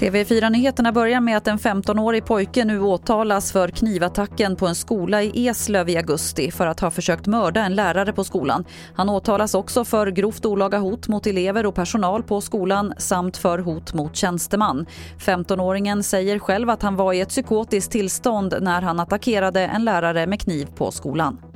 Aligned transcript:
TV4-nyheterna 0.00 0.92
börjar 0.92 1.20
med 1.20 1.36
att 1.36 1.48
en 1.48 1.58
15-årig 1.58 2.24
pojke 2.24 2.64
nu 2.64 2.80
åtalas 2.80 3.52
för 3.52 3.68
knivattacken 3.68 4.56
på 4.56 4.66
en 4.66 4.74
skola 4.74 5.22
i 5.22 5.48
Eslöv 5.48 5.88
i 5.88 5.96
augusti 5.96 6.50
för 6.50 6.66
att 6.66 6.80
ha 6.80 6.90
försökt 6.90 7.26
mörda 7.26 7.64
en 7.64 7.74
lärare 7.74 8.12
på 8.12 8.24
skolan. 8.24 8.64
Han 8.94 9.08
åtalas 9.08 9.54
också 9.54 9.84
för 9.84 10.06
grovt 10.06 10.46
olaga 10.46 10.78
hot 10.78 11.08
mot 11.08 11.26
elever 11.26 11.66
och 11.66 11.74
personal 11.74 12.22
på 12.22 12.40
skolan 12.40 12.94
samt 12.98 13.36
för 13.36 13.58
hot 13.58 13.94
mot 13.94 14.16
tjänsteman. 14.16 14.86
15-åringen 15.18 16.02
säger 16.02 16.38
själv 16.38 16.70
att 16.70 16.82
han 16.82 16.96
var 16.96 17.12
i 17.12 17.20
ett 17.20 17.28
psykotiskt 17.28 17.92
tillstånd 17.92 18.54
när 18.60 18.82
han 18.82 19.00
attackerade 19.00 19.60
en 19.60 19.84
lärare 19.84 20.26
med 20.26 20.40
kniv 20.40 20.68
på 20.76 20.90
skolan. 20.90 21.49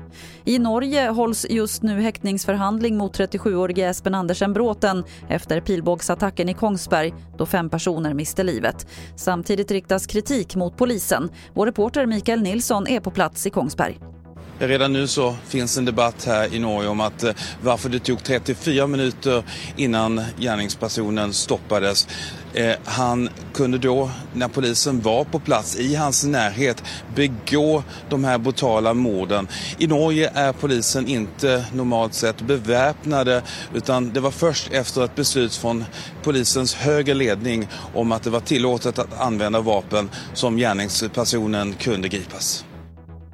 I 0.44 0.58
Norge 0.58 1.08
hålls 1.08 1.46
just 1.50 1.82
nu 1.82 2.00
häktningsförhandling 2.00 2.96
mot 2.96 3.18
37-årige 3.18 3.88
Espen 3.88 4.14
Andersen 4.14 4.52
Bråten 4.52 5.04
efter 5.28 5.60
pilbågsattacken 5.60 6.48
i 6.48 6.54
Kongsberg 6.54 7.14
då 7.38 7.46
fem 7.46 7.70
personer 7.70 8.14
miste 8.14 8.42
livet. 8.42 8.86
Samtidigt 9.16 9.70
riktas 9.70 10.06
kritik 10.06 10.56
mot 10.56 10.76
polisen. 10.76 11.30
Vår 11.54 11.66
reporter 11.66 12.06
Mikael 12.06 12.42
Nilsson 12.42 12.86
är 12.86 13.00
på 13.00 13.10
plats 13.10 13.46
i 13.46 13.50
Kongsberg. 13.50 14.13
Redan 14.58 14.92
nu 14.92 15.06
så 15.06 15.36
finns 15.48 15.78
en 15.78 15.84
debatt 15.84 16.24
här 16.24 16.54
i 16.54 16.58
Norge 16.58 16.88
om 16.88 17.00
att 17.00 17.22
eh, 17.22 17.32
varför 17.62 17.88
det 17.88 17.98
tog 17.98 18.24
34 18.24 18.86
minuter 18.86 19.42
innan 19.76 20.22
gärningspersonen 20.38 21.32
stoppades. 21.32 22.08
Eh, 22.54 22.74
han 22.84 23.28
kunde 23.54 23.78
då, 23.78 24.10
när 24.32 24.48
polisen 24.48 25.00
var 25.00 25.24
på 25.24 25.40
plats 25.40 25.76
i 25.76 25.94
hans 25.94 26.24
närhet, 26.24 26.82
begå 27.14 27.82
de 28.08 28.24
här 28.24 28.38
brutala 28.38 28.94
morden. 28.94 29.48
I 29.78 29.86
Norge 29.86 30.30
är 30.34 30.52
polisen 30.52 31.08
inte 31.08 31.64
normalt 31.72 32.14
sett 32.14 32.40
beväpnade 32.40 33.42
utan 33.74 34.12
det 34.12 34.20
var 34.20 34.30
först 34.30 34.72
efter 34.72 35.04
ett 35.04 35.14
beslut 35.14 35.54
från 35.54 35.84
polisens 36.22 36.74
högre 36.74 37.14
ledning 37.14 37.68
om 37.94 38.12
att 38.12 38.22
det 38.22 38.30
var 38.30 38.40
tillåtet 38.40 38.98
att 38.98 39.20
använda 39.20 39.60
vapen 39.60 40.10
som 40.34 40.56
gärningspersonen 40.56 41.72
kunde 41.72 42.08
gripas. 42.08 42.64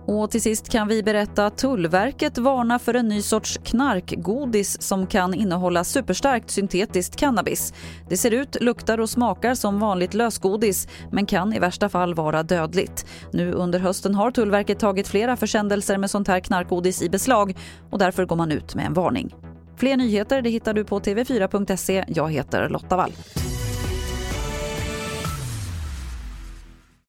Och 0.07 0.31
till 0.31 0.43
sist 0.43 0.69
kan 0.69 0.89
vi 0.89 1.03
berätta 1.03 1.47
att 1.47 1.59
Tullverket 1.59 2.39
varnar 2.39 2.79
för 2.79 2.95
en 2.95 3.09
ny 3.09 3.23
sorts 3.23 3.59
knarkgodis 3.65 4.83
som 4.83 5.07
kan 5.07 5.35
innehålla 5.35 5.85
superstarkt 5.85 6.51
syntetiskt 6.51 7.17
cannabis. 7.17 7.75
Det 8.09 8.17
ser 8.17 8.31
ut, 8.31 8.57
luktar 8.61 9.01
och 9.01 9.11
smakar 9.11 9.55
som 9.55 9.81
vanligt 9.81 10.15
lösgodis 10.15 10.89
men 11.13 11.27
kan 11.27 11.53
i 11.53 11.59
värsta 11.59 11.89
fall 11.89 12.15
vara 12.15 12.43
dödligt. 12.43 13.07
Nu 13.33 13.53
under 13.53 13.79
hösten 13.79 14.15
har 14.15 14.31
Tullverket 14.31 14.79
tagit 14.79 15.09
flera 15.09 15.37
försändelser 15.37 15.99
med 15.99 16.11
sånt 16.11 16.29
här 16.29 16.41
knarkgodis 16.41 17.03
i 17.03 17.09
beslag 17.09 17.57
och 17.91 17.99
därför 17.99 18.25
går 18.25 18.37
man 18.37 18.53
ut 18.53 18.75
med 18.75 18.87
en 18.87 18.95
varning. 18.95 19.35
Fler 19.77 19.97
nyheter 19.97 20.43
det 20.43 20.51
hittar 20.51 20.75
du 20.75 20.85
på 20.85 21.01
tv4.se. 21.01 22.05
Jag 22.09 22.33
heter 22.33 22.69
Lotta 22.69 22.97
Wall. 22.97 23.13